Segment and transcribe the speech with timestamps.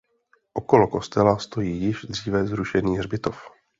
[0.53, 3.37] Okolo kostela stojí již dříve zrušený hřbitov.